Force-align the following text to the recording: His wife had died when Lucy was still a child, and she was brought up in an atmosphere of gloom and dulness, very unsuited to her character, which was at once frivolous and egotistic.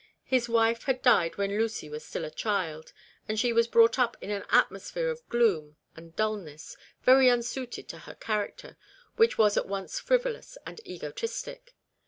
His 0.25 0.49
wife 0.49 0.85
had 0.85 1.03
died 1.03 1.37
when 1.37 1.55
Lucy 1.55 1.87
was 1.87 2.03
still 2.03 2.25
a 2.25 2.31
child, 2.31 2.91
and 3.27 3.39
she 3.39 3.53
was 3.53 3.67
brought 3.67 3.99
up 3.99 4.17
in 4.19 4.31
an 4.31 4.43
atmosphere 4.49 5.09
of 5.09 5.21
gloom 5.29 5.75
and 5.95 6.15
dulness, 6.15 6.75
very 7.03 7.29
unsuited 7.29 7.87
to 7.89 7.99
her 7.99 8.15
character, 8.15 8.77
which 9.17 9.37
was 9.37 9.57
at 9.57 9.67
once 9.67 9.99
frivolous 9.99 10.57
and 10.65 10.81
egotistic. 10.87 11.75